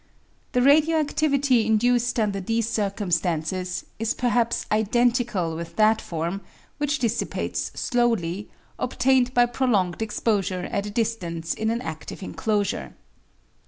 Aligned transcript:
The 0.53 0.63
radio 0.63 1.03
adivity 1.03 1.63
induced 1.67 2.19
under 2.19 2.39
these 2.41 2.67
circumstances 2.67 3.85
is 3.99 4.15
perhaps 4.15 4.65
identical 4.71 5.55
with 5.55 5.75
that 5.75 6.01
form, 6.01 6.41
which 6.79 6.97
dissipates 6.97 7.71
slowly, 7.75 8.49
obtained 8.79 9.31
by 9.35 9.45
prolonged 9.45 10.01
exposure 10.01 10.67
at 10.71 10.87
a 10.87 10.89
dis 10.89 11.17
tance 11.17 11.53
in 11.53 11.69
an 11.69 11.81
adive 11.81 12.23
enclosure. 12.23 12.95